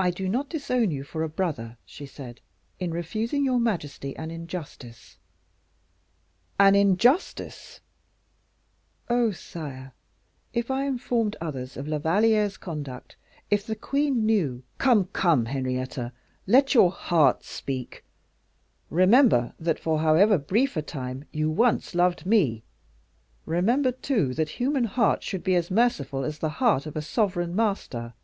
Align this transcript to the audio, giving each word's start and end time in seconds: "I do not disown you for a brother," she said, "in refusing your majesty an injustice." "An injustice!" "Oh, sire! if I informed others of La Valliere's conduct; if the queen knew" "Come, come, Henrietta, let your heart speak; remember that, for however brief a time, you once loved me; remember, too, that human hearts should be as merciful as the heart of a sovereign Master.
"I 0.00 0.10
do 0.10 0.28
not 0.28 0.48
disown 0.48 0.90
you 0.90 1.04
for 1.04 1.22
a 1.22 1.28
brother," 1.28 1.76
she 1.86 2.06
said, 2.06 2.40
"in 2.80 2.90
refusing 2.90 3.44
your 3.44 3.60
majesty 3.60 4.16
an 4.16 4.32
injustice." 4.32 5.16
"An 6.58 6.74
injustice!" 6.74 7.78
"Oh, 9.08 9.30
sire! 9.30 9.92
if 10.52 10.72
I 10.72 10.86
informed 10.86 11.36
others 11.40 11.76
of 11.76 11.86
La 11.86 11.98
Valliere's 12.00 12.56
conduct; 12.56 13.14
if 13.48 13.64
the 13.64 13.76
queen 13.76 14.26
knew" 14.26 14.64
"Come, 14.78 15.04
come, 15.12 15.44
Henrietta, 15.44 16.10
let 16.48 16.74
your 16.74 16.90
heart 16.90 17.44
speak; 17.44 18.02
remember 18.90 19.54
that, 19.60 19.78
for 19.78 20.00
however 20.00 20.36
brief 20.36 20.76
a 20.76 20.82
time, 20.82 21.26
you 21.30 21.48
once 21.48 21.94
loved 21.94 22.26
me; 22.26 22.64
remember, 23.46 23.92
too, 23.92 24.34
that 24.34 24.48
human 24.58 24.82
hearts 24.84 25.24
should 25.24 25.44
be 25.44 25.54
as 25.54 25.70
merciful 25.70 26.24
as 26.24 26.40
the 26.40 26.50
heart 26.58 26.86
of 26.86 26.96
a 26.96 27.02
sovereign 27.02 27.54
Master. 27.54 28.14